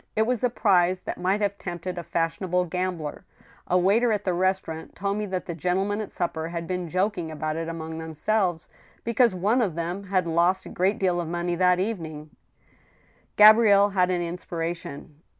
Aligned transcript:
It 0.15 0.23
was 0.23 0.43
a 0.43 0.49
prize 0.49 1.01
that 1.01 1.19
might 1.19 1.41
have 1.41 1.59
tempted 1.59 1.95
a 1.95 2.01
fashionable 2.03 2.65
gambler.... 2.65 3.23
A 3.67 3.77
waiter 3.77 4.11
at 4.11 4.23
the 4.23 4.33
restaurant 4.33 4.95
told 4.95 5.17
me 5.17 5.27
that 5.27 5.45
the 5.45 5.53
gentlemen 5.53 6.01
at 6.01 6.11
supper 6.11 6.47
had 6.47 6.65
been 6.65 6.89
jok 6.89 7.19
ing 7.19 7.29
about 7.29 7.55
it 7.55 7.69
among 7.69 7.99
themselves, 7.99 8.67
because 9.03 9.35
one 9.35 9.61
of 9.61 9.75
them 9.75 10.05
had 10.05 10.25
lost 10.25 10.65
a 10.65 10.69
great 10.69 10.97
deal 10.97 11.21
of 11.21 11.27
money 11.27 11.53
that 11.53 11.79
evening 11.79 12.31
—"Gabrielle 13.37 13.89
had 13.89 14.09
an 14.09 14.23
inspiration. 14.23 15.21